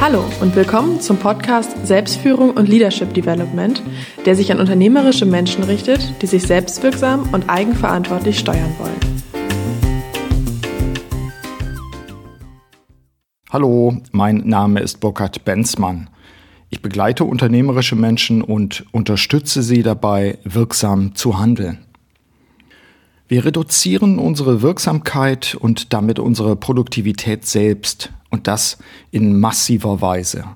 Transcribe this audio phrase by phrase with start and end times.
[0.00, 3.82] Hallo und willkommen zum Podcast Selbstführung und Leadership Development,
[4.24, 8.98] der sich an unternehmerische Menschen richtet, die sich selbstwirksam und eigenverantwortlich steuern wollen.
[13.50, 16.08] Hallo, mein Name ist Burkhard Benzmann.
[16.70, 21.89] Ich begleite unternehmerische Menschen und unterstütze sie dabei, wirksam zu handeln.
[23.30, 28.78] Wir reduzieren unsere Wirksamkeit und damit unsere Produktivität selbst und das
[29.12, 30.46] in massiver Weise.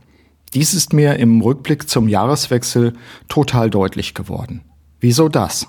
[0.54, 2.94] Dies ist mir im Rückblick zum Jahreswechsel
[3.28, 4.62] total deutlich geworden.
[4.98, 5.68] Wieso das?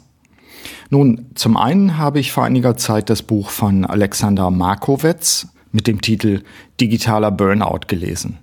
[0.89, 6.01] Nun, zum einen habe ich vor einiger Zeit das Buch von Alexander Markowitz mit dem
[6.01, 6.41] Titel
[6.81, 8.39] Digitaler Burnout gelesen.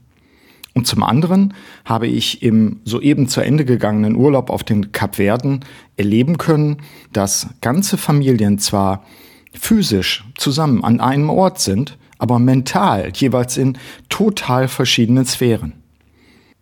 [0.75, 1.55] Und zum anderen
[1.85, 5.65] habe ich im soeben zu Ende gegangenen Urlaub auf den Kapverden
[5.97, 6.79] erleben können,
[7.13, 9.05] dass ganze Familien zwar
[9.53, 13.77] physisch zusammen an einem Ort sind, aber mental jeweils in
[14.09, 15.75] total verschiedenen Sphären.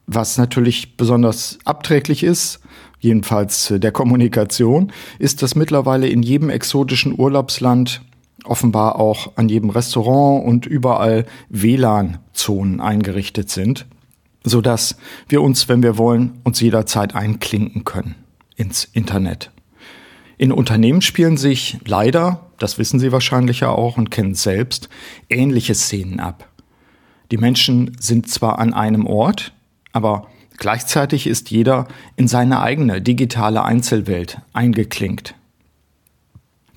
[0.06, 2.58] Was natürlich besonders abträglich ist,
[2.98, 8.02] jedenfalls der Kommunikation, ist, dass mittlerweile in jedem exotischen Urlaubsland
[8.44, 13.86] offenbar auch an jedem Restaurant und überall WLAN-Zonen eingerichtet sind
[14.44, 14.96] so dass
[15.28, 18.14] wir uns, wenn wir wollen, uns jederzeit einklinken können
[18.56, 19.50] ins Internet.
[20.38, 24.88] In Unternehmen spielen sich leider, das wissen Sie wahrscheinlich ja auch und kennen selbst,
[25.28, 26.48] ähnliche Szenen ab.
[27.30, 29.52] Die Menschen sind zwar an einem Ort,
[29.92, 35.34] aber gleichzeitig ist jeder in seine eigene digitale Einzelwelt eingeklinkt.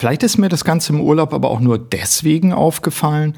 [0.03, 3.37] Vielleicht ist mir das Ganze im Urlaub aber auch nur deswegen aufgefallen,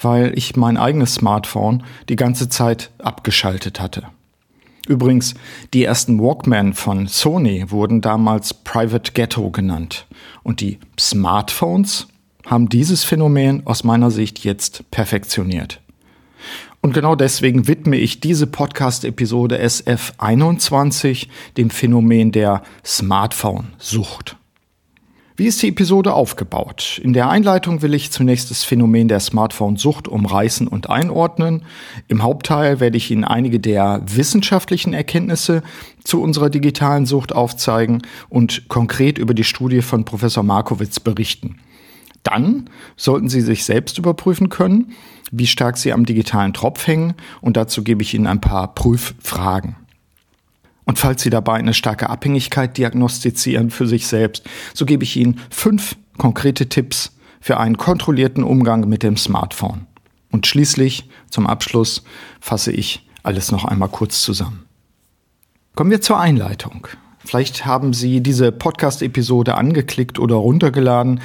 [0.00, 4.04] weil ich mein eigenes Smartphone die ganze Zeit abgeschaltet hatte.
[4.86, 5.34] Übrigens,
[5.72, 10.06] die ersten Walkman von Sony wurden damals Private Ghetto genannt
[10.44, 12.06] und die Smartphones
[12.46, 15.80] haben dieses Phänomen aus meiner Sicht jetzt perfektioniert.
[16.80, 21.26] Und genau deswegen widme ich diese Podcast-Episode SF21
[21.56, 24.36] dem Phänomen der Smartphone-Sucht.
[25.36, 27.00] Wie ist die Episode aufgebaut?
[27.02, 31.62] In der Einleitung will ich zunächst das Phänomen der Smartphone-Sucht umreißen und einordnen.
[32.06, 35.64] Im Hauptteil werde ich Ihnen einige der wissenschaftlichen Erkenntnisse
[36.04, 41.58] zu unserer digitalen Sucht aufzeigen und konkret über die Studie von Professor Markowitz berichten.
[42.22, 44.92] Dann sollten Sie sich selbst überprüfen können,
[45.32, 49.74] wie stark Sie am digitalen Tropf hängen und dazu gebe ich Ihnen ein paar Prüffragen.
[50.84, 55.40] Und falls Sie dabei eine starke Abhängigkeit diagnostizieren für sich selbst, so gebe ich Ihnen
[55.50, 59.86] fünf konkrete Tipps für einen kontrollierten Umgang mit dem Smartphone.
[60.30, 62.04] Und schließlich, zum Abschluss,
[62.40, 64.64] fasse ich alles noch einmal kurz zusammen.
[65.74, 66.86] Kommen wir zur Einleitung.
[67.24, 71.20] Vielleicht haben Sie diese Podcast-Episode angeklickt oder runtergeladen,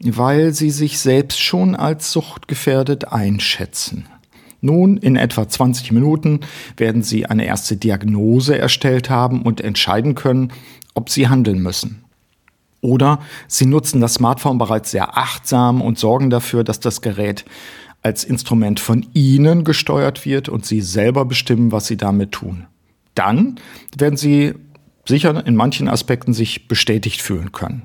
[0.00, 4.08] weil Sie sich selbst schon als suchtgefährdet einschätzen.
[4.60, 6.40] Nun, in etwa 20 Minuten
[6.76, 10.52] werden Sie eine erste Diagnose erstellt haben und entscheiden können,
[10.94, 12.04] ob Sie handeln müssen.
[12.80, 17.44] Oder Sie nutzen das Smartphone bereits sehr achtsam und sorgen dafür, dass das Gerät
[18.02, 22.66] als Instrument von Ihnen gesteuert wird und Sie selber bestimmen, was Sie damit tun.
[23.14, 23.56] Dann
[23.96, 24.54] werden Sie
[25.04, 27.82] sicher in manchen Aspekten sich bestätigt fühlen können.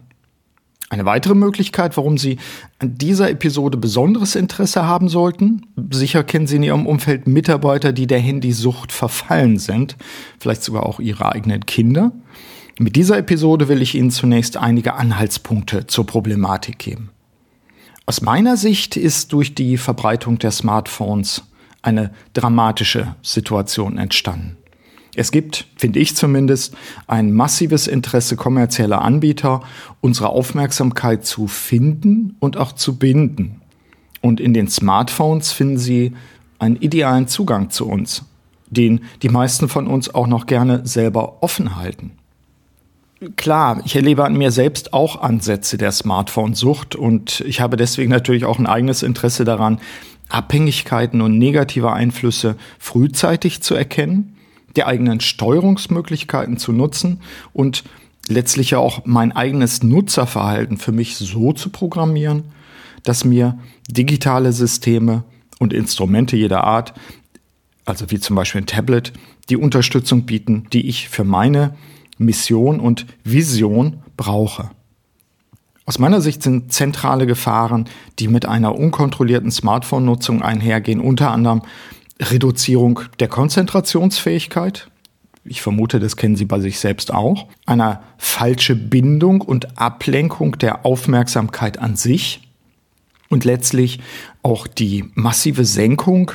[0.93, 2.37] Eine weitere Möglichkeit, warum Sie
[2.77, 8.05] an dieser Episode besonderes Interesse haben sollten, sicher kennen Sie in Ihrem Umfeld Mitarbeiter, die
[8.05, 9.97] der Handysucht verfallen sind,
[10.39, 12.11] vielleicht sogar auch Ihre eigenen Kinder.
[12.77, 17.09] Mit dieser Episode will ich Ihnen zunächst einige Anhaltspunkte zur Problematik geben.
[18.05, 21.41] Aus meiner Sicht ist durch die Verbreitung der Smartphones
[21.81, 24.57] eine dramatische Situation entstanden.
[25.15, 26.75] Es gibt, finde ich zumindest,
[27.07, 29.61] ein massives Interesse kommerzieller Anbieter,
[30.01, 33.61] unsere Aufmerksamkeit zu finden und auch zu binden.
[34.21, 36.13] Und in den Smartphones finden Sie
[36.57, 38.23] einen idealen Zugang zu uns,
[38.69, 42.11] den die meisten von uns auch noch gerne selber offen halten.
[43.35, 48.45] Klar, ich erlebe an mir selbst auch Ansätze der Smartphone-Sucht und ich habe deswegen natürlich
[48.45, 49.79] auch ein eigenes Interesse daran,
[50.29, 54.35] Abhängigkeiten und negative Einflüsse frühzeitig zu erkennen
[54.75, 57.21] die eigenen Steuerungsmöglichkeiten zu nutzen
[57.53, 57.83] und
[58.27, 62.43] letztlich ja auch mein eigenes Nutzerverhalten für mich so zu programmieren,
[63.03, 63.59] dass mir
[63.89, 65.23] digitale Systeme
[65.59, 66.93] und Instrumente jeder Art,
[67.85, 69.13] also wie zum Beispiel ein Tablet,
[69.49, 71.75] die Unterstützung bieten, die ich für meine
[72.17, 74.71] Mission und Vision brauche.
[75.85, 77.89] Aus meiner Sicht sind zentrale Gefahren,
[78.19, 81.61] die mit einer unkontrollierten Smartphone-Nutzung einhergehen, unter anderem
[82.21, 84.89] Reduzierung der Konzentrationsfähigkeit.
[85.45, 87.47] Ich vermute, das kennen Sie bei sich selbst auch.
[87.65, 92.41] Eine falsche Bindung und Ablenkung der Aufmerksamkeit an sich.
[93.29, 93.99] Und letztlich
[94.41, 96.31] auch die massive Senkung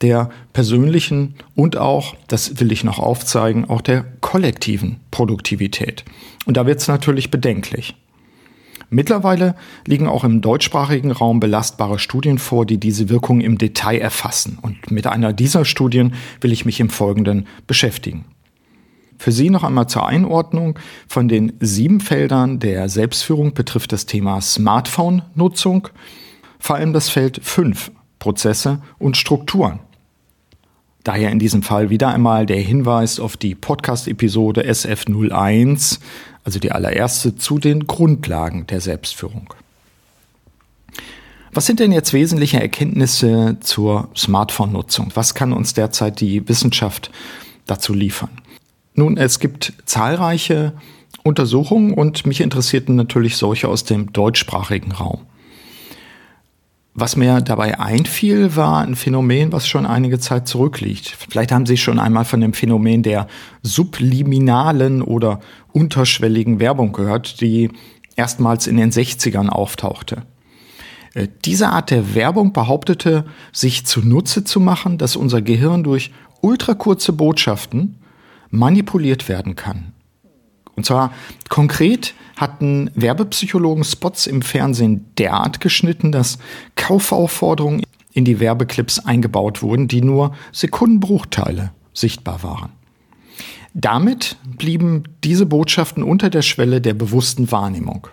[0.00, 6.04] der persönlichen und auch, das will ich noch aufzeigen, auch der kollektiven Produktivität.
[6.46, 7.94] Und da wird es natürlich bedenklich.
[8.90, 9.54] Mittlerweile
[9.86, 14.58] liegen auch im deutschsprachigen Raum belastbare Studien vor, die diese Wirkung im Detail erfassen.
[14.60, 18.24] Und mit einer dieser Studien will ich mich im Folgenden beschäftigen.
[19.18, 20.78] Für Sie noch einmal zur Einordnung.
[21.08, 25.88] Von den sieben Feldern der Selbstführung betrifft das Thema Smartphone-Nutzung
[26.58, 29.80] vor allem das Feld 5, Prozesse und Strukturen.
[31.08, 36.00] Daher in diesem Fall wieder einmal der Hinweis auf die Podcast-Episode SF01,
[36.44, 39.54] also die allererste zu den Grundlagen der Selbstführung.
[41.54, 45.12] Was sind denn jetzt wesentliche Erkenntnisse zur Smartphone-Nutzung?
[45.14, 47.10] Was kann uns derzeit die Wissenschaft
[47.64, 48.42] dazu liefern?
[48.92, 50.74] Nun, es gibt zahlreiche
[51.22, 55.20] Untersuchungen und mich interessierten natürlich solche aus dem deutschsprachigen Raum.
[57.00, 61.06] Was mir dabei einfiel, war ein Phänomen, was schon einige Zeit zurückliegt.
[61.28, 63.28] Vielleicht haben Sie schon einmal von dem Phänomen der
[63.62, 65.38] subliminalen oder
[65.70, 67.70] unterschwelligen Werbung gehört, die
[68.16, 70.24] erstmals in den 60ern auftauchte.
[71.14, 76.10] Äh, diese Art der Werbung behauptete, sich zunutze zu machen, dass unser Gehirn durch
[76.40, 77.98] ultrakurze Botschaften
[78.50, 79.92] manipuliert werden kann.
[80.78, 81.12] Und zwar
[81.48, 86.38] konkret hatten Werbepsychologen Spots im Fernsehen derart geschnitten, dass
[86.76, 87.82] Kaufaufforderungen
[88.12, 92.70] in die Werbeclips eingebaut wurden, die nur Sekundenbruchteile sichtbar waren.
[93.74, 98.06] Damit blieben diese Botschaften unter der Schwelle der bewussten Wahrnehmung.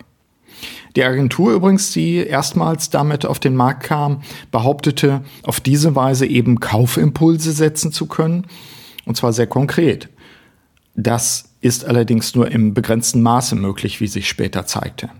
[0.96, 6.58] Die Agentur übrigens, die erstmals damit auf den Markt kam, behauptete, auf diese Weise eben
[6.58, 8.48] Kaufimpulse setzen zu können,
[9.04, 10.08] und zwar sehr konkret.
[10.96, 15.10] Das ist allerdings nur im begrenzten Maße möglich, wie sich später zeigte.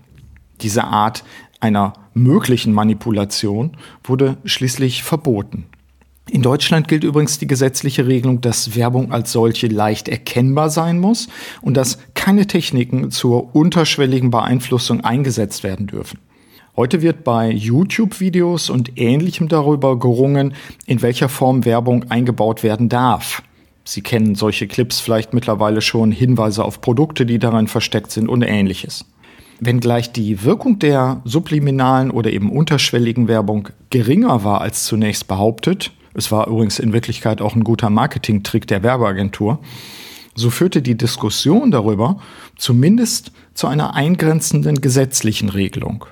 [0.61, 1.23] Diese Art
[1.59, 5.65] einer möglichen Manipulation wurde schließlich verboten.
[6.29, 11.27] In Deutschland gilt übrigens die gesetzliche Regelung, dass Werbung als solche leicht erkennbar sein muss
[11.61, 16.19] und dass keine Techniken zur unterschwelligen Beeinflussung eingesetzt werden dürfen.
[16.75, 20.53] Heute wird bei YouTube-Videos und ähnlichem darüber gerungen,
[20.85, 23.41] in welcher Form Werbung eingebaut werden darf.
[23.87, 28.41] Sie kennen solche Clips vielleicht mittlerweile schon, Hinweise auf Produkte, die darin versteckt sind und
[28.41, 29.05] ähnliches.
[29.61, 36.33] Wenngleich die Wirkung der subliminalen oder eben unterschwelligen Werbung geringer war als zunächst behauptet, es
[36.33, 39.59] war übrigens in Wirklichkeit auch ein guter Marketingtrick der Werbeagentur,
[40.35, 42.19] so führte die Diskussion darüber
[42.57, 46.05] zumindest zu einer eingrenzenden gesetzlichen Regelung.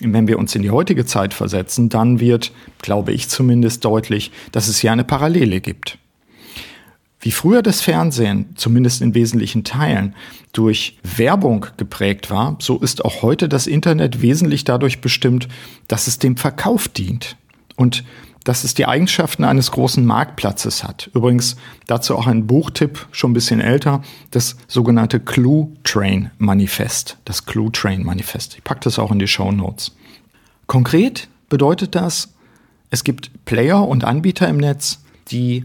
[0.00, 2.52] Wenn wir uns in die heutige Zeit versetzen, dann wird,
[2.82, 5.98] glaube ich zumindest, deutlich, dass es hier eine Parallele gibt.
[7.26, 10.14] Wie früher das Fernsehen, zumindest in wesentlichen Teilen,
[10.52, 15.48] durch Werbung geprägt war, so ist auch heute das Internet wesentlich dadurch bestimmt,
[15.88, 17.36] dass es dem Verkauf dient
[17.74, 18.04] und
[18.44, 21.10] dass es die Eigenschaften eines großen Marktplatzes hat.
[21.14, 21.56] Übrigens
[21.88, 27.18] dazu auch ein Buchtipp, schon ein bisschen älter, das sogenannte Clue Train Manifest.
[27.24, 28.54] Das Clue Train Manifest.
[28.54, 29.96] Ich packe das auch in die Show Notes.
[30.68, 32.32] Konkret bedeutet das,
[32.90, 35.00] es gibt Player und Anbieter im Netz,
[35.32, 35.64] die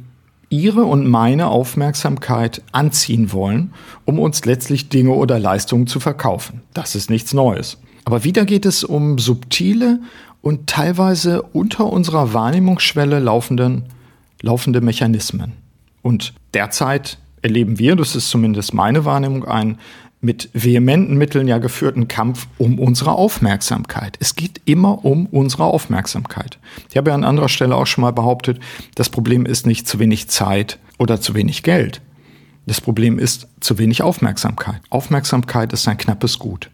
[0.52, 3.74] ihre und meine Aufmerksamkeit anziehen wollen,
[4.06, 6.62] um uns letztlich Dinge oder Leistungen zu verkaufen.
[6.74, 7.80] Das ist nichts Neues.
[8.04, 10.02] Aber wieder geht es um subtile
[10.42, 13.86] und teilweise unter unserer Wahrnehmungsschwelle laufenden,
[14.42, 15.54] laufende Mechanismen.
[16.02, 19.78] Und derzeit erleben wir, das ist zumindest meine Wahrnehmung, einen
[20.22, 24.18] mit vehementen Mitteln ja geführten Kampf um unsere Aufmerksamkeit.
[24.20, 26.60] Es geht immer um unsere Aufmerksamkeit.
[26.90, 28.60] Ich habe ja an anderer Stelle auch schon mal behauptet,
[28.96, 32.02] das Problem ist nicht zu wenig Zeit oder zu wenig Geld.
[32.68, 34.82] Das Problem ist zu wenig Aufmerksamkeit.
[34.92, 36.70] Aufmerksamkeit ist ein knappes Gut.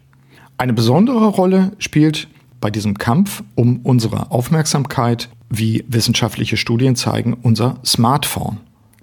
[0.58, 2.28] Eine besondere Rolle spielt
[2.60, 8.58] bei diesem Kampf um unsere Aufmerksamkeit, wie wissenschaftliche Studien zeigen, unser Smartphone,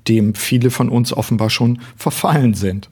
[0.08, 2.90] dem viele von uns offenbar schon verfallen sind.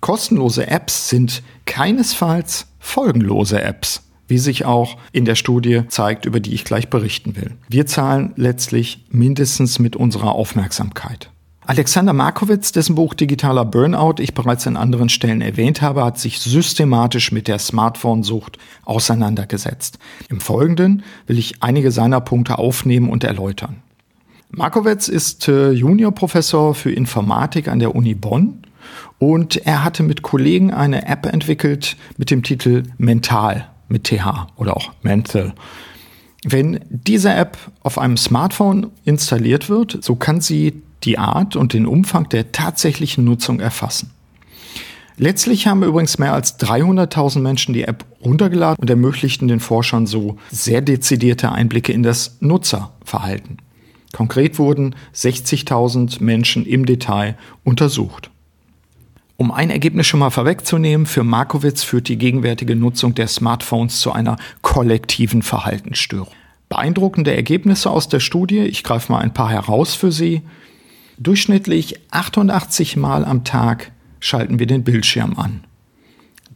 [0.00, 6.54] Kostenlose Apps sind keinesfalls folgenlose Apps, wie sich auch in der Studie zeigt, über die
[6.54, 7.52] ich gleich berichten will.
[7.68, 11.30] Wir zahlen letztlich mindestens mit unserer Aufmerksamkeit.
[11.66, 16.40] Alexander Markowitz, dessen Buch Digitaler Burnout ich bereits an anderen Stellen erwähnt habe, hat sich
[16.40, 19.98] systematisch mit der Smartphone-Sucht auseinandergesetzt.
[20.30, 23.82] Im Folgenden will ich einige seiner Punkte aufnehmen und erläutern.
[24.50, 28.64] Markowitz ist äh, Juniorprofessor für Informatik an der Uni Bonn
[29.20, 34.76] und er hatte mit Kollegen eine App entwickelt mit dem Titel Mental mit TH oder
[34.76, 35.52] auch Mental.
[36.42, 41.86] Wenn diese App auf einem Smartphone installiert wird, so kann sie die Art und den
[41.86, 44.10] Umfang der tatsächlichen Nutzung erfassen.
[45.18, 50.38] Letztlich haben übrigens mehr als 300.000 Menschen die App runtergeladen und ermöglichten den Forschern so
[50.50, 53.58] sehr dezidierte Einblicke in das Nutzerverhalten.
[54.14, 58.30] Konkret wurden 60.000 Menschen im Detail untersucht.
[59.40, 64.12] Um ein Ergebnis schon mal vorwegzunehmen, für Markowitz führt die gegenwärtige Nutzung der Smartphones zu
[64.12, 66.34] einer kollektiven Verhaltensstörung.
[66.68, 70.42] Beeindruckende Ergebnisse aus der Studie, ich greife mal ein paar heraus für Sie.
[71.16, 75.64] Durchschnittlich 88 Mal am Tag schalten wir den Bildschirm an.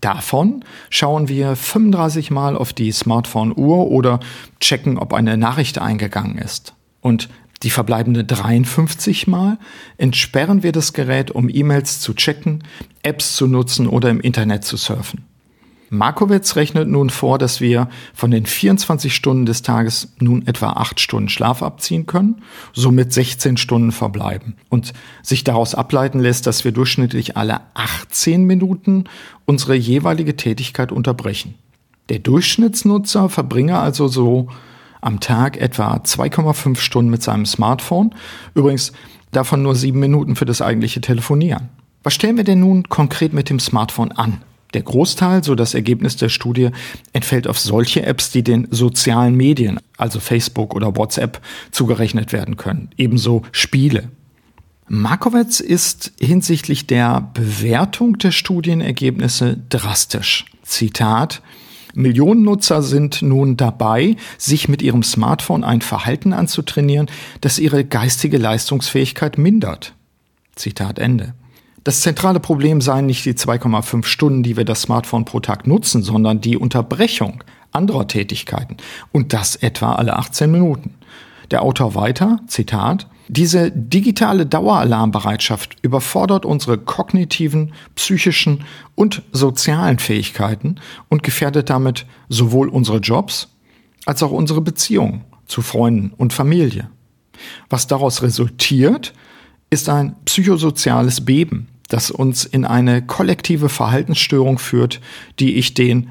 [0.03, 4.21] Davon schauen wir 35 Mal auf die Smartphone-Uhr oder
[4.61, 6.75] checken, ob eine Nachricht eingegangen ist.
[7.01, 7.31] Und
[7.65, 9.59] die verbleibende 53 Mal
[9.97, 12.63] entsperren wir das Gerät, um E-Mails zu checken,
[13.03, 15.25] Apps zu nutzen oder im Internet zu surfen.
[15.91, 20.99] Markowitz rechnet nun vor, dass wir von den 24 Stunden des Tages nun etwa 8
[21.01, 22.43] Stunden Schlaf abziehen können,
[22.73, 24.93] somit 16 Stunden verbleiben und
[25.23, 29.05] sich daraus ableiten lässt, dass wir durchschnittlich alle 18 Minuten
[29.45, 31.55] unsere jeweilige Tätigkeit unterbrechen.
[32.09, 34.49] Der Durchschnittsnutzer verbringe also so
[35.05, 38.15] am Tag etwa 2,5 Stunden mit seinem Smartphone,
[38.55, 38.93] übrigens
[39.33, 41.69] davon nur 7 Minuten für das eigentliche Telefonieren.
[42.03, 44.43] Was stellen wir denn nun konkret mit dem Smartphone an?
[44.73, 46.71] Der Großteil, so das Ergebnis der Studie,
[47.13, 52.91] entfällt auf solche Apps, die den sozialen Medien, also Facebook oder WhatsApp, zugerechnet werden können.
[52.97, 54.09] Ebenso Spiele.
[54.89, 60.47] Markowitz ist hinsichtlich der Bewertung der Studienergebnisse drastisch.
[60.63, 61.41] Zitat
[61.95, 67.09] Millionen Nutzer sind nun dabei, sich mit ihrem Smartphone ein Verhalten anzutrainieren,
[67.41, 69.95] das ihre geistige Leistungsfähigkeit mindert.
[70.57, 71.35] Zitat Ende.
[71.85, 76.03] Das zentrale Problem seien nicht die 2,5 Stunden, die wir das Smartphone pro Tag nutzen,
[76.03, 78.79] sondern die Unterbrechung anderer Tätigkeiten.
[79.13, 80.95] Und das etwa alle 18 Minuten.
[81.51, 88.65] Der Autor weiter, Zitat, diese digitale Daueralarmbereitschaft überfordert unsere kognitiven, psychischen
[88.95, 90.77] und sozialen Fähigkeiten
[91.09, 93.49] und gefährdet damit sowohl unsere Jobs
[94.05, 96.91] als auch unsere Beziehungen zu Freunden und Familie.
[97.71, 99.15] Was daraus resultiert,
[99.71, 105.01] ist ein psychosoziales Beben, das uns in eine kollektive Verhaltensstörung führt,
[105.39, 106.11] die ich den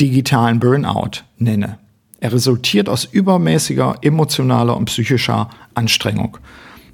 [0.00, 1.78] digitalen Burnout nenne.
[2.20, 6.38] Er resultiert aus übermäßiger emotionaler und psychischer Anstrengung.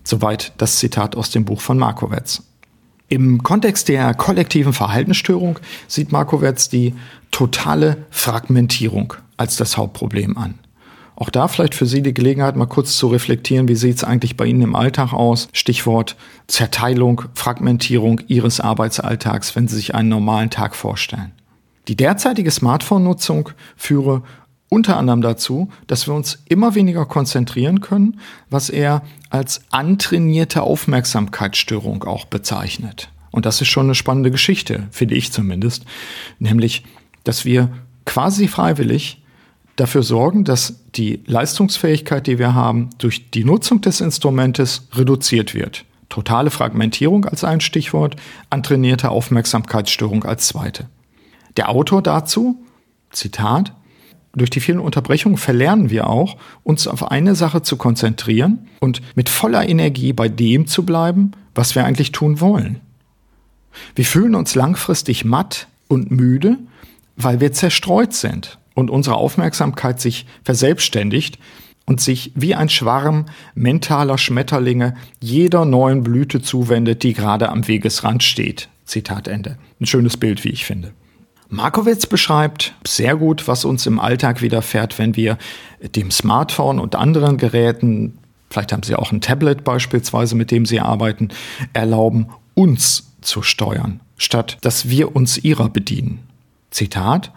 [0.02, 2.42] Soweit das Zitat aus dem Buch von Markowitz.
[3.08, 6.94] Im Kontext der kollektiven Verhaltensstörung sieht Markowitz die
[7.30, 10.58] totale Fragmentierung als das Hauptproblem an.
[11.16, 14.36] Auch da vielleicht für Sie die Gelegenheit, mal kurz zu reflektieren, wie sieht es eigentlich
[14.36, 15.48] bei Ihnen im Alltag aus?
[15.52, 16.16] Stichwort
[16.48, 21.32] Zerteilung, Fragmentierung Ihres Arbeitsalltags, wenn Sie sich einen normalen Tag vorstellen.
[21.86, 24.22] Die derzeitige Smartphone-Nutzung führe
[24.68, 32.04] unter anderem dazu, dass wir uns immer weniger konzentrieren können, was er als antrainierte Aufmerksamkeitsstörung
[32.04, 33.10] auch bezeichnet.
[33.30, 35.84] Und das ist schon eine spannende Geschichte, finde ich zumindest,
[36.38, 36.84] nämlich,
[37.24, 37.70] dass wir
[38.04, 39.22] quasi freiwillig
[39.76, 45.84] dafür sorgen, dass die Leistungsfähigkeit, die wir haben, durch die Nutzung des Instrumentes reduziert wird.
[46.08, 48.14] Totale Fragmentierung als ein Stichwort,
[48.50, 50.88] antrainierte Aufmerksamkeitsstörung als zweite.
[51.56, 52.64] Der Autor dazu,
[53.10, 53.72] Zitat,
[54.34, 59.28] durch die vielen Unterbrechungen verlernen wir auch, uns auf eine Sache zu konzentrieren und mit
[59.28, 62.80] voller Energie bei dem zu bleiben, was wir eigentlich tun wollen.
[63.94, 66.58] Wir fühlen uns langfristig matt und müde,
[67.16, 71.38] weil wir zerstreut sind und unsere Aufmerksamkeit sich verselbstständigt
[71.86, 78.22] und sich wie ein Schwarm mentaler Schmetterlinge jeder neuen Blüte zuwendet, die gerade am Wegesrand
[78.22, 78.68] steht.
[78.84, 79.58] Zitat Ende.
[79.80, 80.92] Ein schönes Bild, wie ich finde.
[81.48, 85.38] Markowitz beschreibt sehr gut, was uns im Alltag widerfährt, wenn wir
[85.94, 88.18] dem Smartphone und anderen Geräten,
[88.50, 91.28] vielleicht haben Sie auch ein Tablet beispielsweise, mit dem Sie arbeiten,
[91.72, 96.20] erlauben, uns zu steuern, statt dass wir uns ihrer bedienen.
[96.70, 97.32] Zitat,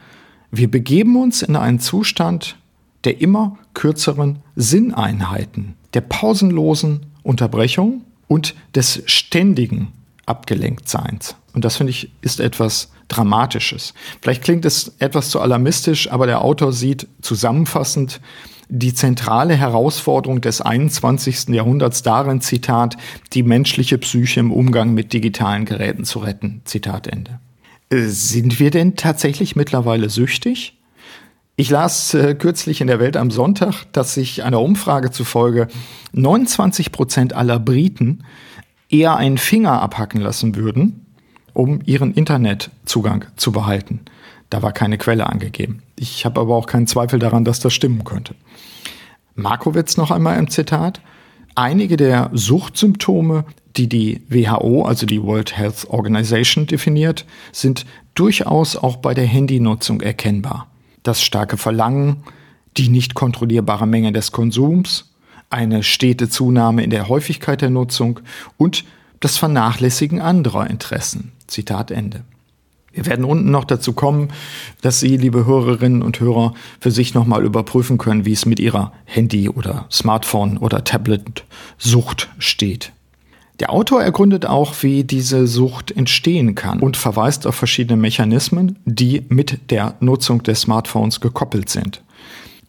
[0.52, 2.58] wir begeben uns in einen Zustand
[3.04, 9.94] der immer kürzeren Sinneinheiten, der pausenlosen Unterbrechung und des ständigen
[10.26, 11.36] Abgelenktseins.
[11.54, 13.94] Und das finde ich ist etwas Dramatisches.
[14.22, 18.20] Vielleicht klingt es etwas zu alarmistisch, aber der Autor sieht zusammenfassend
[18.70, 21.50] die zentrale Herausforderung des 21.
[21.50, 22.98] Jahrhunderts darin, Zitat,
[23.34, 26.62] die menschliche Psyche im Umgang mit digitalen Geräten zu retten.
[26.66, 27.40] Zitat Ende.
[27.90, 30.78] Äh, sind wir denn tatsächlich mittlerweile süchtig?
[31.56, 35.68] Ich las äh, kürzlich in der Welt am Sonntag, dass sich einer Umfrage zufolge
[36.12, 38.24] 29 Prozent aller Briten
[38.90, 41.07] eher einen Finger abhacken lassen würden,
[41.58, 44.02] um ihren Internetzugang zu behalten.
[44.50, 45.82] Da war keine Quelle angegeben.
[45.96, 48.36] Ich habe aber auch keinen Zweifel daran, dass das stimmen könnte.
[49.36, 51.02] Markowitz noch einmal im Zitat.
[51.56, 53.46] Einige der Suchtsymptome
[53.78, 57.86] die die WHO, also die World Health Organization, definiert, sind
[58.16, 60.68] durchaus auch bei der Handynutzung erkennbar.
[61.04, 62.24] Das starke Verlangen,
[62.76, 65.14] die nicht kontrollierbare Menge des Konsums,
[65.50, 68.20] eine stete Zunahme in der Häufigkeit der Nutzung
[68.58, 68.84] und
[69.20, 71.32] das Vernachlässigen anderer Interessen.
[71.48, 72.24] Zitat Ende.
[72.92, 74.30] Wir werden unten noch dazu kommen,
[74.82, 78.92] dass Sie, liebe Hörerinnen und Hörer, für sich nochmal überprüfen können, wie es mit Ihrer
[79.06, 82.92] Handy- oder Smartphone- oder Tablet-Sucht steht.
[83.60, 89.26] Der Autor ergründet auch, wie diese Sucht entstehen kann und verweist auf verschiedene Mechanismen, die
[89.30, 92.04] mit der Nutzung des Smartphones gekoppelt sind.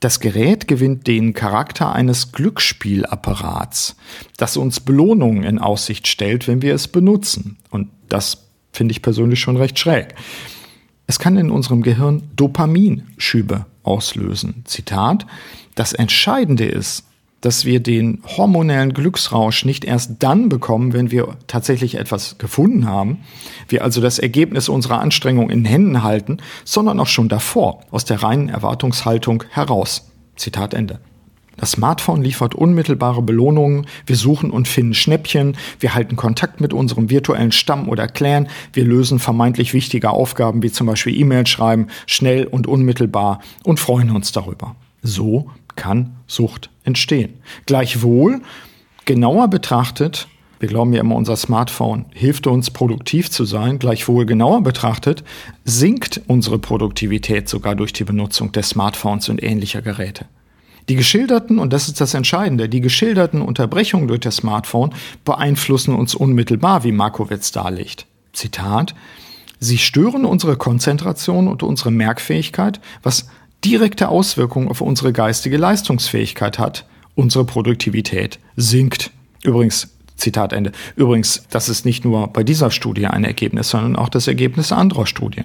[0.00, 3.97] Das Gerät gewinnt den Charakter eines Glücksspielapparats,
[4.37, 7.57] das uns Belohnungen in Aussicht stellt, wenn wir es benutzen.
[7.71, 10.14] Und das finde ich persönlich schon recht schräg.
[11.09, 14.62] Es kann in unserem Gehirn Dopaminschübe auslösen.
[14.67, 15.26] Zitat,
[15.75, 17.07] das Entscheidende ist,
[17.40, 23.18] dass wir den hormonellen Glücksrausch nicht erst dann bekommen, wenn wir tatsächlich etwas gefunden haben,
[23.68, 28.23] wir also das Ergebnis unserer Anstrengung in Händen halten, sondern auch schon davor, aus der
[28.23, 30.11] reinen Erwartungshaltung heraus.
[30.37, 31.00] Zitat Ende.
[31.59, 33.87] Das Smartphone liefert unmittelbare Belohnungen.
[34.07, 35.57] Wir suchen und finden Schnäppchen.
[35.80, 38.47] Wir halten Kontakt mit unserem virtuellen Stamm oder Clan.
[38.73, 44.11] Wir lösen vermeintlich wichtige Aufgaben wie zum Beispiel E-Mail schreiben, schnell und unmittelbar und freuen
[44.12, 44.76] uns darüber.
[45.02, 47.35] So kann Sucht entstehen.
[47.66, 48.40] Gleichwohl,
[49.04, 50.26] genauer betrachtet,
[50.61, 53.78] wir glauben ja immer, unser Smartphone hilft uns, produktiv zu sein.
[53.78, 55.23] Gleichwohl genauer betrachtet,
[55.64, 60.26] sinkt unsere Produktivität sogar durch die Benutzung des Smartphones und ähnlicher Geräte.
[60.88, 66.14] Die geschilderten, und das ist das Entscheidende, die geschilderten Unterbrechungen durch das Smartphone beeinflussen uns
[66.14, 68.07] unmittelbar, wie Markowitz darlegt.
[68.33, 68.95] Zitat,
[69.61, 73.28] Sie stören unsere Konzentration und unsere Merkfähigkeit, was
[73.68, 76.87] direkte Auswirkungen auf unsere geistige Leistungsfähigkeit hat.
[77.14, 79.10] Unsere Produktivität sinkt.
[79.42, 80.72] Übrigens, Zitat Ende.
[80.96, 85.06] Übrigens, das ist nicht nur bei dieser Studie ein Ergebnis, sondern auch das Ergebnis anderer
[85.06, 85.44] Studien.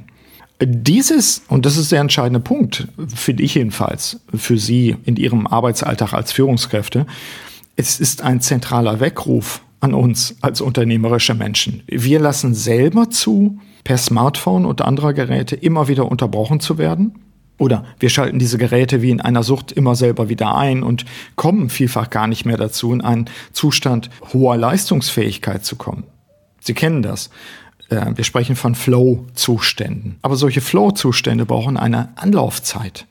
[0.62, 6.14] Dieses, und das ist der entscheidende Punkt, finde ich jedenfalls, für Sie in Ihrem Arbeitsalltag
[6.14, 7.06] als Führungskräfte,
[7.76, 11.84] es ist ein zentraler Weckruf an uns als unternehmerische Menschen.
[11.88, 17.20] Wir lassen selber zu, per Smartphone und anderer Geräte immer wieder unterbrochen zu werden.
[17.64, 21.06] Oder wir schalten diese Geräte wie in einer Sucht immer selber wieder ein und
[21.38, 26.04] kommen vielfach gar nicht mehr dazu, in einen Zustand hoher Leistungsfähigkeit zu kommen.
[26.60, 27.30] Sie kennen das.
[27.88, 30.18] Äh, wir sprechen von Flow-Zuständen.
[30.24, 33.06] Aber solche Flow-Zustände brauchen eine Anlaufzeit.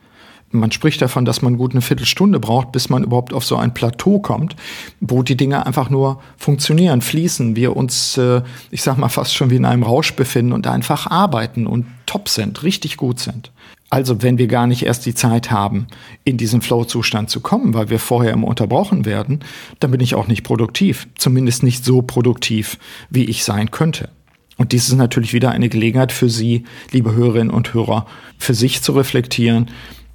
[0.50, 3.72] Man spricht davon, dass man gut eine Viertelstunde braucht, bis man überhaupt auf so ein
[3.72, 4.54] Plateau kommt,
[5.00, 9.48] wo die Dinge einfach nur funktionieren, fließen, wir uns, äh, ich sag mal, fast schon
[9.48, 13.50] wie in einem Rausch befinden und einfach arbeiten und top sind, richtig gut sind.
[13.92, 15.86] Also wenn wir gar nicht erst die Zeit haben,
[16.24, 19.40] in diesen Flow-Zustand zu kommen, weil wir vorher immer unterbrochen werden,
[19.80, 21.08] dann bin ich auch nicht produktiv.
[21.18, 22.78] Zumindest nicht so produktiv,
[23.10, 24.08] wie ich sein könnte.
[24.56, 28.06] Und dies ist natürlich wieder eine Gelegenheit für Sie, liebe Hörerinnen und Hörer,
[28.38, 29.70] für sich zu reflektieren,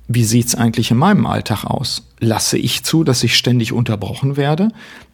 [0.08, 2.08] wie sieht's eigentlich in meinem Alltag aus?
[2.20, 4.70] Lasse ich zu, dass ich ständig unterbrochen werde?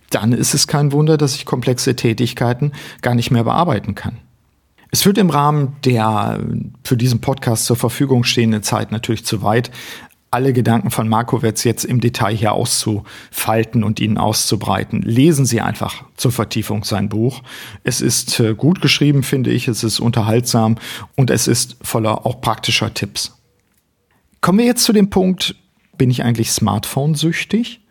[0.10, 2.72] Dann ist es kein Wunder, dass ich komplexe Tätigkeiten
[3.02, 4.20] gar nicht mehr bearbeiten kann.
[4.94, 6.40] Es führt im Rahmen der
[6.84, 9.72] für diesen Podcast zur Verfügung stehenden Zeit natürlich zu weit,
[10.30, 15.02] alle Gedanken von Markowitz jetzt im Detail hier auszufalten und ihnen auszubreiten.
[15.02, 17.42] Lesen Sie einfach zur Vertiefung sein Buch.
[17.84, 19.68] Es ist äh, gut geschrieben, finde ich.
[19.68, 20.78] Es ist unterhaltsam
[21.16, 23.36] und es ist voller auch praktischer Tipps.
[24.42, 25.56] Kommen wir jetzt zu dem Punkt,
[25.98, 27.82] bin ich eigentlich Smartphone-süchtig?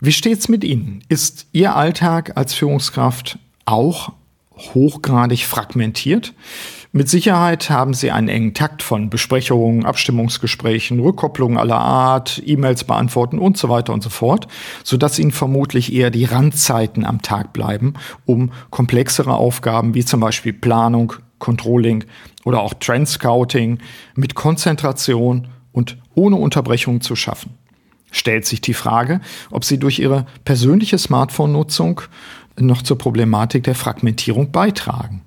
[0.00, 1.04] Wie steht's mit Ihnen?
[1.08, 4.14] Ist Ihr Alltag als Führungskraft auch
[4.58, 6.34] hochgradig fragmentiert?
[6.90, 13.38] Mit Sicherheit haben Sie einen engen Takt von Besprechungen, Abstimmungsgesprächen, Rückkopplungen aller Art, E-Mails beantworten
[13.38, 14.48] und so weiter und so fort,
[14.84, 17.94] sodass Ihnen vermutlich eher die Randzeiten am Tag bleiben,
[18.24, 22.04] um komplexere Aufgaben wie zum Beispiel Planung, Controlling
[22.44, 23.78] oder auch Trend Scouting
[24.14, 27.58] mit Konzentration und ohne Unterbrechung zu schaffen.
[28.10, 32.00] Stellt sich die Frage, ob Sie durch Ihre persönliche Smartphone-Nutzung
[32.60, 35.22] noch zur Problematik der Fragmentierung beitragen.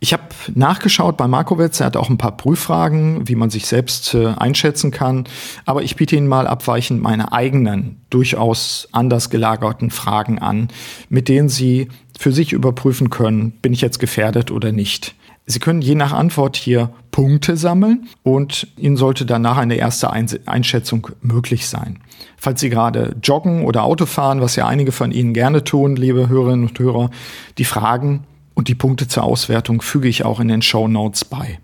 [0.00, 0.22] Ich habe
[0.54, 4.92] nachgeschaut bei Markowitz, er hat auch ein paar Prüffragen, wie man sich selbst äh, einschätzen
[4.92, 5.24] kann.
[5.66, 10.68] Aber ich biete Ihnen mal abweichend meine eigenen, durchaus anders gelagerten Fragen an,
[11.08, 15.14] mit denen Sie für sich überprüfen können, bin ich jetzt gefährdet oder nicht.
[15.50, 21.08] Sie können je nach Antwort hier Punkte sammeln und Ihnen sollte danach eine erste Einschätzung
[21.22, 22.00] möglich sein.
[22.36, 26.28] Falls Sie gerade joggen oder Auto fahren, was ja einige von Ihnen gerne tun, liebe
[26.28, 27.08] Hörerinnen und Hörer,
[27.56, 31.58] die Fragen und die Punkte zur Auswertung füge ich auch in den Show Notes bei.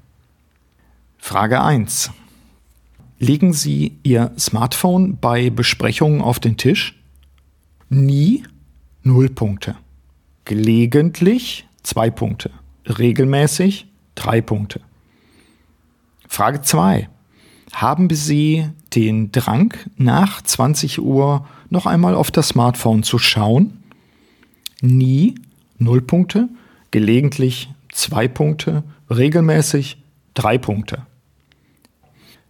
[1.18, 2.10] Frage 1.
[3.18, 6.98] Legen Sie Ihr Smartphone bei Besprechungen auf den Tisch?
[7.90, 8.44] Nie
[9.02, 9.76] null Punkte.
[10.46, 12.50] Gelegentlich zwei Punkte.
[12.86, 14.80] Regelmäßig drei Punkte.
[16.28, 17.08] Frage 2.
[17.72, 23.82] Haben Sie den Drang, nach 20 Uhr noch einmal auf das Smartphone zu schauen?
[24.80, 25.34] Nie,
[25.78, 26.48] null Punkte,
[26.90, 30.02] gelegentlich zwei Punkte, regelmäßig
[30.34, 31.06] drei Punkte.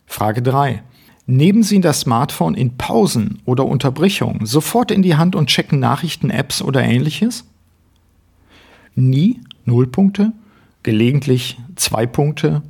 [0.07, 0.83] Frage 3.
[1.27, 6.29] Nehmen Sie das Smartphone in Pausen oder Unterbrechungen sofort in die Hand und checken Nachrichten,
[6.29, 7.45] Apps oder ähnliches?
[8.95, 10.33] Nie null Punkte,
[10.83, 12.63] gelegentlich zwei Punkte,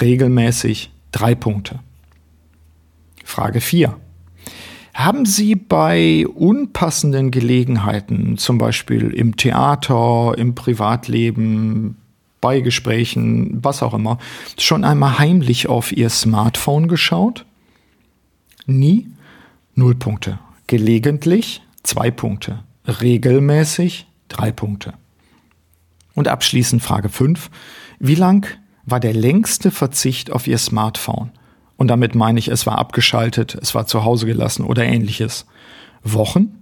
[0.00, 1.80] regelmäßig drei Punkte.
[3.24, 3.96] Frage 4.
[4.94, 11.96] Haben Sie bei unpassenden Gelegenheiten, zum Beispiel im Theater, im Privatleben,
[12.40, 14.18] bei Gesprächen, was auch immer,
[14.58, 17.44] schon einmal heimlich auf Ihr Smartphone geschaut?
[18.66, 19.06] Nie?
[19.74, 20.38] Null Punkte.
[20.66, 21.62] Gelegentlich?
[21.82, 22.64] Zwei Punkte.
[22.86, 24.06] Regelmäßig?
[24.28, 24.94] Drei Punkte.
[26.18, 27.48] Und abschließend Frage 5.
[28.00, 28.44] Wie lang
[28.84, 31.30] war der längste Verzicht auf Ihr Smartphone?
[31.76, 35.46] Und damit meine ich, es war abgeschaltet, es war zu Hause gelassen oder ähnliches.
[36.02, 36.60] Wochen?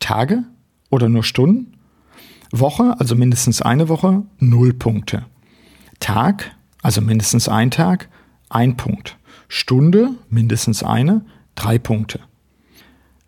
[0.00, 0.42] Tage?
[0.90, 1.74] Oder nur Stunden?
[2.50, 5.24] Woche, also mindestens eine Woche, null Punkte.
[6.00, 6.50] Tag,
[6.82, 8.08] also mindestens ein Tag,
[8.48, 9.18] ein Punkt.
[9.46, 11.24] Stunde, mindestens eine,
[11.54, 12.18] drei Punkte.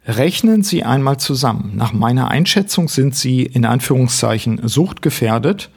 [0.07, 1.73] Rechnen Sie einmal zusammen.
[1.77, 5.71] Nach meiner Einschätzung sind Sie in Anführungszeichen suchtgefährdet,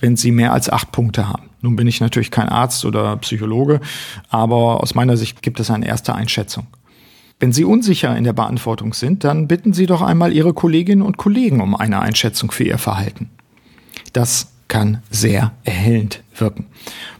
[0.00, 1.50] wenn Sie mehr als acht Punkte haben.
[1.60, 3.80] Nun bin ich natürlich kein Arzt oder Psychologe,
[4.30, 6.66] aber aus meiner Sicht gibt es eine erste Einschätzung.
[7.40, 11.16] Wenn Sie unsicher in der Beantwortung sind, dann bitten Sie doch einmal Ihre Kolleginnen und
[11.16, 13.30] Kollegen um eine Einschätzung für Ihr Verhalten.
[14.12, 16.66] Das kann sehr erhellend wirken.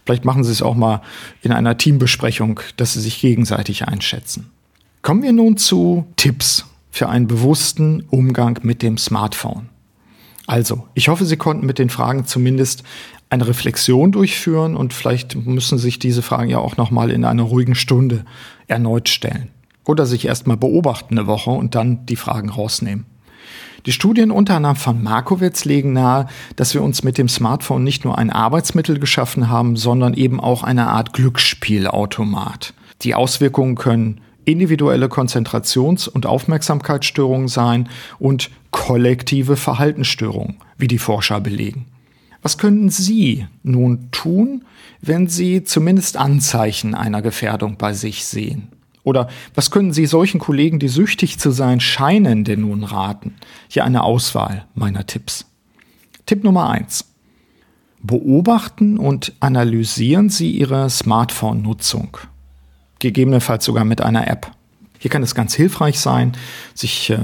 [0.04, 1.02] Vielleicht machen Sie es auch mal
[1.42, 4.50] in einer Teambesprechung, dass Sie sich gegenseitig einschätzen.
[5.08, 9.70] Kommen wir nun zu Tipps für einen bewussten Umgang mit dem Smartphone.
[10.46, 12.82] Also, ich hoffe, Sie konnten mit den Fragen zumindest
[13.30, 17.44] eine Reflexion durchführen und vielleicht müssen sich diese Fragen ja auch noch mal in einer
[17.44, 18.26] ruhigen Stunde
[18.66, 19.48] erneut stellen
[19.86, 23.06] oder sich erstmal beobachten eine Woche und dann die Fragen rausnehmen.
[23.86, 28.04] Die Studien unter anderem von Markowitz legen nahe, dass wir uns mit dem Smartphone nicht
[28.04, 32.74] nur ein Arbeitsmittel geschaffen haben, sondern eben auch eine Art Glücksspielautomat.
[33.00, 41.86] Die Auswirkungen können individuelle Konzentrations- und Aufmerksamkeitsstörungen sein und kollektive Verhaltensstörungen, wie die Forscher belegen.
[42.42, 44.64] Was könnten Sie nun tun,
[45.00, 48.68] wenn Sie zumindest Anzeichen einer Gefährdung bei sich sehen?
[49.02, 53.34] Oder was können Sie solchen Kollegen, die süchtig zu sein scheinen, denn nun raten?
[53.68, 55.46] Hier eine Auswahl meiner Tipps.
[56.26, 57.12] Tipp Nummer eins:
[58.02, 62.18] Beobachten und analysieren Sie Ihre Smartphone-Nutzung.
[62.98, 64.50] Gegebenenfalls sogar mit einer App.
[64.98, 66.32] Hier kann es ganz hilfreich sein,
[66.74, 67.18] sich äh,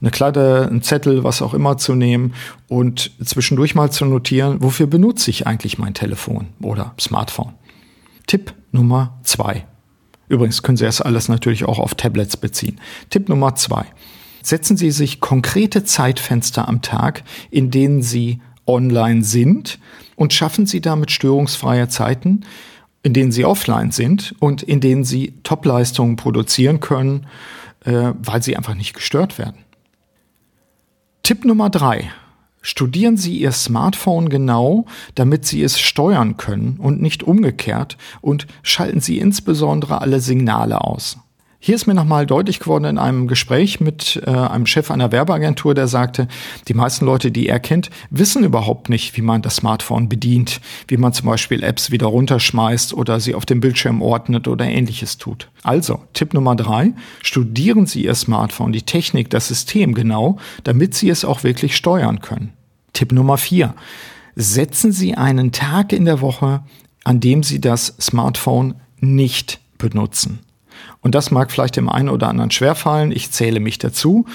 [0.00, 2.34] eine Kladde, ein Zettel, was auch immer zu nehmen
[2.68, 7.54] und zwischendurch mal zu notieren, wofür benutze ich eigentlich mein Telefon oder Smartphone.
[8.26, 9.66] Tipp Nummer zwei.
[10.28, 12.80] Übrigens können Sie das alles natürlich auch auf Tablets beziehen.
[13.10, 13.86] Tipp Nummer zwei.
[14.42, 19.78] Setzen Sie sich konkrete Zeitfenster am Tag, in denen Sie online sind
[20.16, 22.44] und schaffen Sie damit störungsfreie Zeiten,
[23.02, 27.26] in denen Sie offline sind und in denen Sie Topleistungen produzieren können,
[27.84, 29.64] äh, weil Sie einfach nicht gestört werden.
[31.22, 32.10] Tipp Nummer drei.
[32.60, 39.00] Studieren Sie Ihr Smartphone genau, damit Sie es steuern können und nicht umgekehrt und schalten
[39.00, 41.18] Sie insbesondere alle Signale aus.
[41.60, 45.74] Hier ist mir nochmal deutlich geworden in einem Gespräch mit äh, einem Chef einer Werbeagentur,
[45.74, 46.28] der sagte,
[46.68, 50.96] die meisten Leute, die er kennt, wissen überhaupt nicht, wie man das Smartphone bedient, wie
[50.96, 55.50] man zum Beispiel Apps wieder runterschmeißt oder sie auf dem Bildschirm ordnet oder ähnliches tut.
[55.64, 56.92] Also, Tipp Nummer drei,
[57.22, 62.20] studieren Sie Ihr Smartphone, die Technik, das System genau, damit Sie es auch wirklich steuern
[62.20, 62.52] können.
[62.92, 63.74] Tipp Nummer vier,
[64.36, 66.62] setzen Sie einen Tag in der Woche,
[67.02, 70.38] an dem Sie das Smartphone nicht benutzen.
[71.00, 73.12] Und das mag vielleicht dem einen oder anderen schwerfallen.
[73.12, 74.26] Ich zähle mich dazu.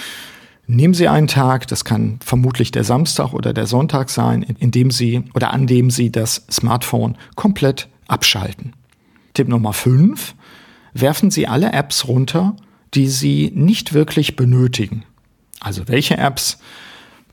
[0.65, 4.91] Nehmen Sie einen Tag, das kann vermutlich der Samstag oder der Sonntag sein, in dem
[4.91, 8.73] Sie oder an dem Sie das Smartphone komplett abschalten.
[9.33, 10.35] Tipp Nummer 5.
[10.93, 12.55] Werfen Sie alle Apps runter,
[12.93, 15.03] die Sie nicht wirklich benötigen.
[15.59, 16.59] Also welche Apps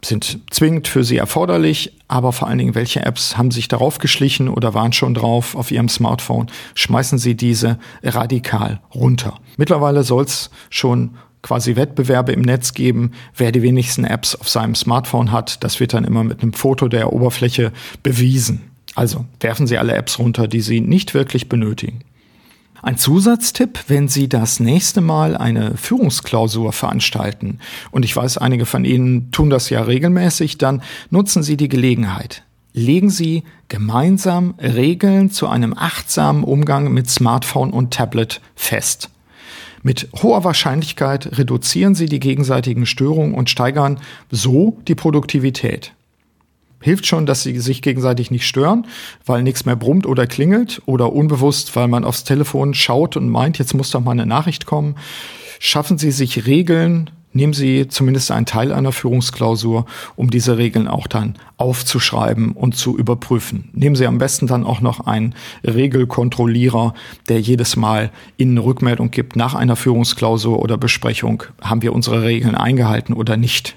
[0.04, 4.48] sind zwingend für Sie erforderlich, aber vor allen Dingen, welche Apps haben sich darauf geschlichen
[4.48, 6.48] oder waren schon drauf auf Ihrem Smartphone?
[6.74, 9.38] Schmeißen Sie diese radikal runter.
[9.56, 14.74] Mittlerweile soll es schon quasi Wettbewerbe im Netz geben, wer die wenigsten Apps auf seinem
[14.74, 15.62] Smartphone hat.
[15.64, 18.70] Das wird dann immer mit einem Foto der Oberfläche bewiesen.
[18.94, 22.00] Also werfen Sie alle Apps runter, die Sie nicht wirklich benötigen.
[22.82, 27.58] Ein Zusatztipp, wenn Sie das nächste Mal eine Führungsklausur veranstalten,
[27.90, 32.42] und ich weiß, einige von Ihnen tun das ja regelmäßig, dann nutzen Sie die Gelegenheit.
[32.72, 39.10] legen Sie gemeinsam Regeln zu einem achtsamen Umgang mit Smartphone und Tablet fest.
[39.82, 43.98] Mit hoher Wahrscheinlichkeit reduzieren Sie die gegenseitigen Störungen und steigern
[44.30, 45.94] so die Produktivität.
[46.80, 48.86] Hilft schon, dass Sie sich gegenseitig nicht stören,
[49.26, 53.58] weil nichts mehr brummt oder klingelt oder unbewusst, weil man aufs Telefon schaut und meint,
[53.58, 54.96] jetzt muss doch mal eine Nachricht kommen.
[55.58, 59.84] Schaffen Sie sich Regeln, nehmen Sie zumindest einen Teil einer Führungsklausur,
[60.16, 63.68] um diese Regeln auch dann aufzuschreiben und zu überprüfen.
[63.74, 66.94] Nehmen Sie am besten dann auch noch einen Regelkontrollierer,
[67.28, 72.54] der jedes Mal Ihnen Rückmeldung gibt nach einer Führungsklausur oder Besprechung, haben wir unsere Regeln
[72.54, 73.76] eingehalten oder nicht.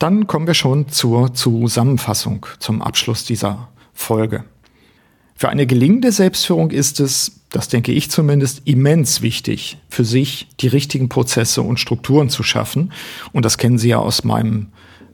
[0.00, 4.44] Dann kommen wir schon zur Zusammenfassung, zum Abschluss dieser Folge.
[5.36, 10.68] Für eine gelingende Selbstführung ist es, das denke ich zumindest, immens wichtig, für sich die
[10.68, 12.94] richtigen Prozesse und Strukturen zu schaffen.
[13.32, 14.68] Und das kennen Sie ja aus meinem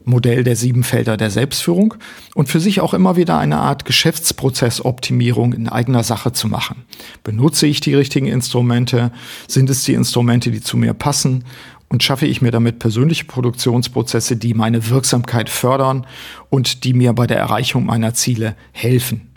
[0.05, 1.95] Modell der sieben Felder der Selbstführung
[2.33, 6.85] und für sich auch immer wieder eine Art Geschäftsprozessoptimierung in eigener Sache zu machen.
[7.25, 9.11] Benutze ich die richtigen Instrumente?
[9.49, 11.43] Sind es die Instrumente, die zu mir passen?
[11.89, 16.05] Und schaffe ich mir damit persönliche Produktionsprozesse, die meine Wirksamkeit fördern
[16.49, 19.33] und die mir bei der Erreichung meiner Ziele helfen?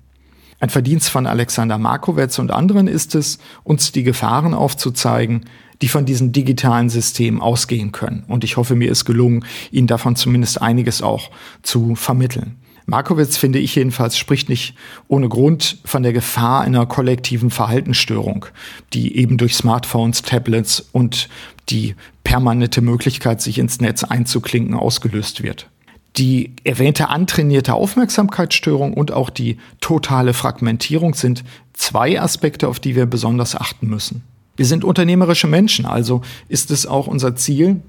[0.58, 5.46] Ein Verdienst von Alexander Markowitz und anderen ist es, uns die Gefahren aufzuzeigen,
[5.80, 8.24] die von diesen digitalen Systemen ausgehen können.
[8.28, 11.30] Und ich hoffe, mir ist gelungen, Ihnen davon zumindest einiges auch
[11.62, 12.56] zu vermitteln.
[12.84, 14.74] Markowitz, finde ich jedenfalls, spricht nicht
[15.06, 18.46] ohne Grund von der Gefahr einer kollektiven Verhaltensstörung,
[18.92, 21.28] die eben durch Smartphones, Tablets und
[21.68, 21.94] die
[22.30, 25.68] permanente Möglichkeit, sich ins Netz einzuklinken, ausgelöst wird
[26.16, 33.06] die erwähnte antrainierte Aufmerksamkeitsstörung und auch die totale Fragmentierung sind zwei Aspekte, auf die wir
[33.06, 34.24] besonders achten müssen.
[34.56, 37.80] Wir sind unternehmerische Menschen, also ist es auch unser Ziel,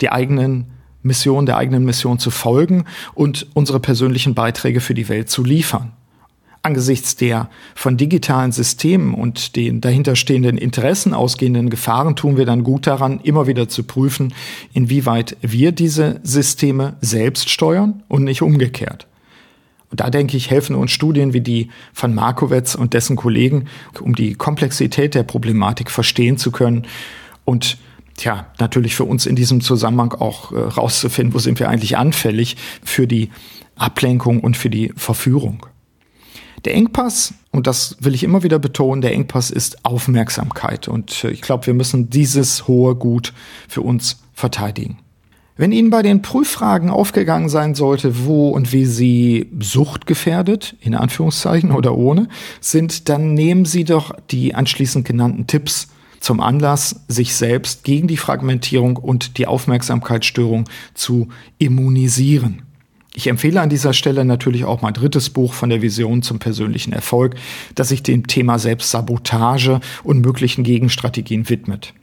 [0.00, 0.66] die eigenen
[1.02, 5.92] Mission, der eigenen Mission zu folgen und unsere persönlichen Beiträge für die Welt zu liefern
[6.66, 12.88] angesichts der von digitalen Systemen und den dahinterstehenden Interessen ausgehenden Gefahren tun wir dann gut
[12.88, 14.34] daran, immer wieder zu prüfen,
[14.74, 19.06] inwieweit wir diese Systeme selbst steuern und nicht umgekehrt.
[19.92, 23.66] Und da denke ich, helfen uns Studien wie die von Markowitz und dessen Kollegen,
[24.00, 26.86] um die Komplexität der Problematik verstehen zu können
[27.44, 27.78] und
[28.16, 32.56] Tja, natürlich für uns in diesem Zusammenhang auch äh, rauszufinden, wo sind wir eigentlich anfällig
[32.82, 33.28] für die
[33.76, 35.66] Ablenkung und für die Verführung.
[36.64, 40.88] Der Engpass, und das will ich immer wieder betonen, der Engpass ist Aufmerksamkeit.
[40.88, 43.32] Und äh, ich glaube, wir müssen dieses hohe Gut
[43.68, 44.98] für uns verteidigen.
[45.58, 51.72] Wenn Ihnen bei den Prüffragen aufgegangen sein sollte, wo und wie Sie suchtgefährdet, in Anführungszeichen
[51.72, 52.28] oder ohne,
[52.60, 55.88] sind, dann nehmen Sie doch die anschließend genannten Tipps
[56.20, 62.65] zum Anlass, sich selbst gegen die Fragmentierung und die Aufmerksamkeitsstörung zu immunisieren.
[63.18, 66.92] Ich empfehle an dieser Stelle natürlich auch mein drittes Buch von der Vision zum persönlichen
[66.92, 67.34] Erfolg,
[67.74, 71.94] das sich dem Thema Selbstsabotage und möglichen Gegenstrategien widmet.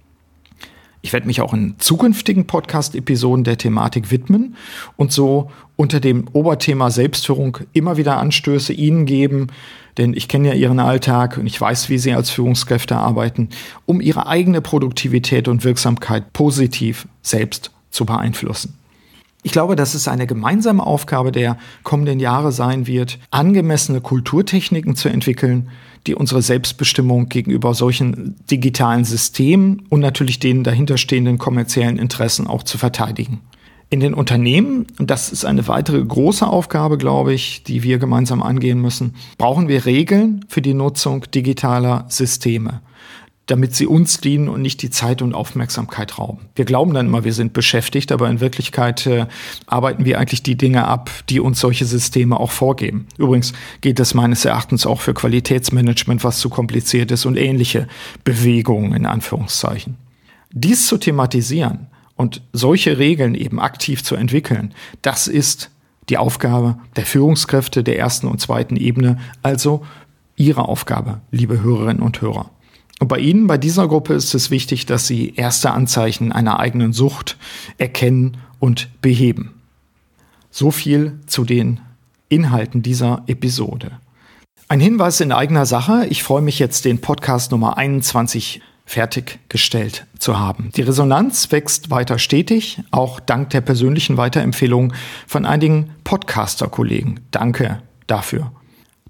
[1.04, 4.56] Ich werde mich auch in zukünftigen Podcast-Episoden der Thematik widmen
[4.98, 9.50] und so unter dem Oberthema Selbstführung immer wieder Anstöße Ihnen geben,
[10.00, 13.50] denn ich kenne ja Ihren Alltag und ich weiß, wie Sie als Führungskräfte arbeiten,
[13.86, 18.80] um Ihre eigene Produktivität und Wirksamkeit positiv selbst zu beeinflussen.
[19.46, 25.10] Ich glaube, dass es eine gemeinsame Aufgabe der kommenden Jahre sein wird, angemessene Kulturtechniken zu
[25.10, 25.70] entwickeln,
[26.08, 32.78] die unsere Selbstbestimmung gegenüber solchen digitalen Systemen und natürlich den dahinterstehenden kommerziellen Interessen auch zu
[32.78, 33.42] verteidigen.
[33.90, 38.42] In den Unternehmen, und das ist eine weitere große Aufgabe, glaube ich, die wir gemeinsam
[38.42, 42.82] angehen müssen, brauchen wir Regeln für die Nutzung digitaler Systeme
[43.48, 46.46] damit sie uns dienen und nicht die Zeit und Aufmerksamkeit rauben.
[46.56, 49.26] Wir glauben dann immer, wir sind beschäftigt, aber in Wirklichkeit äh,
[49.66, 53.08] arbeiten wir eigentlich die Dinge ab, die uns solche Systeme auch vorgeben.
[53.18, 57.88] Übrigens geht es meines Erachtens auch für Qualitätsmanagement, was zu kompliziert ist und ähnliche
[58.24, 59.98] Bewegungen in Anführungszeichen.
[60.52, 65.70] Dies zu thematisieren und solche Regeln eben aktiv zu entwickeln, das ist
[66.10, 69.86] die Aufgabe der Führungskräfte der ersten und zweiten Ebene, also
[70.36, 72.50] Ihre Aufgabe, liebe Hörerinnen und Hörer.
[73.04, 76.94] Und bei Ihnen, bei dieser Gruppe ist es wichtig, dass Sie erste Anzeichen einer eigenen
[76.94, 77.36] Sucht
[77.78, 79.60] erkennen und beheben.
[80.52, 81.82] So viel zu den
[82.30, 83.92] Inhalten dieser Episode.
[84.70, 86.06] Ein Hinweis in eigener Sache.
[86.12, 90.72] Ich freue mich jetzt, den Podcast Nummer 21 fertiggestellt zu haben.
[90.74, 94.94] Die Resonanz wächst weiter stetig, auch dank der persönlichen Weiterempfehlungen
[95.28, 97.20] von einigen Podcaster-Kollegen.
[97.32, 98.54] Danke dafür.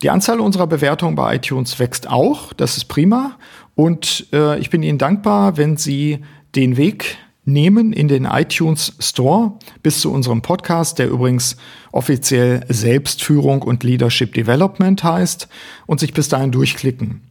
[0.03, 3.37] Die Anzahl unserer Bewertungen bei iTunes wächst auch, das ist prima.
[3.75, 6.19] Und äh, ich bin Ihnen dankbar, wenn Sie
[6.55, 11.57] den Weg nehmen in den iTunes Store bis zu unserem Podcast, der übrigens
[11.91, 15.47] offiziell Selbstführung und Leadership Development heißt,
[15.85, 17.21] und sich bis dahin durchklicken.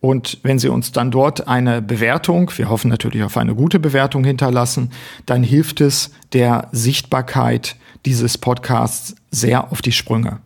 [0.00, 4.24] Und wenn Sie uns dann dort eine Bewertung, wir hoffen natürlich auf eine gute Bewertung
[4.24, 4.90] hinterlassen,
[5.24, 10.40] dann hilft es der Sichtbarkeit dieses Podcasts sehr auf die Sprünge.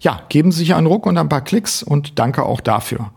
[0.00, 3.12] Ja, geben Sie sich einen Ruck und ein paar Klicks und danke auch dafür.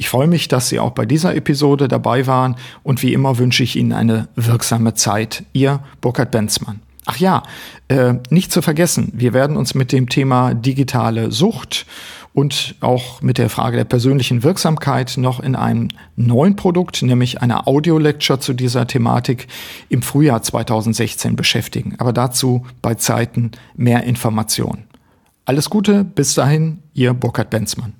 [0.00, 3.62] Ich freue mich, dass Sie auch bei dieser Episode dabei waren und wie immer wünsche
[3.62, 5.44] ich Ihnen eine wirksame Zeit.
[5.52, 6.80] Ihr Burkhard Benzmann.
[7.04, 7.42] Ach ja,
[7.88, 11.84] äh, nicht zu vergessen, wir werden uns mit dem Thema digitale Sucht
[12.32, 17.68] und auch mit der Frage der persönlichen Wirksamkeit noch in einem neuen Produkt, nämlich einer
[17.68, 19.48] Audio-Lecture zu dieser Thematik
[19.90, 21.96] im Frühjahr 2016 beschäftigen.
[21.98, 24.84] Aber dazu bei Zeiten mehr Informationen.
[25.44, 27.99] Alles Gute, bis dahin, Ihr Burkhard Benzmann.